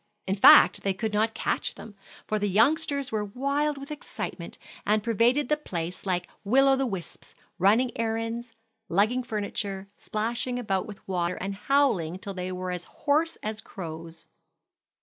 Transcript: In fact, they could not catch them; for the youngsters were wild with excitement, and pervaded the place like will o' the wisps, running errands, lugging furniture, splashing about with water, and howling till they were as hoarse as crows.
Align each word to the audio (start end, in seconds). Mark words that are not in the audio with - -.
In 0.25 0.33
fact, 0.35 0.81
they 0.81 0.95
could 0.95 1.13
not 1.13 1.35
catch 1.35 1.75
them; 1.75 1.93
for 2.25 2.39
the 2.39 2.49
youngsters 2.49 3.11
were 3.11 3.23
wild 3.23 3.77
with 3.77 3.91
excitement, 3.91 4.57
and 4.83 5.03
pervaded 5.03 5.47
the 5.47 5.55
place 5.55 6.07
like 6.07 6.27
will 6.43 6.67
o' 6.69 6.75
the 6.75 6.87
wisps, 6.87 7.35
running 7.59 7.95
errands, 7.95 8.51
lugging 8.89 9.21
furniture, 9.21 9.89
splashing 9.99 10.57
about 10.57 10.87
with 10.87 11.07
water, 11.07 11.35
and 11.35 11.53
howling 11.53 12.17
till 12.17 12.33
they 12.33 12.51
were 12.51 12.71
as 12.71 12.85
hoarse 12.85 13.35
as 13.43 13.61
crows. 13.61 14.25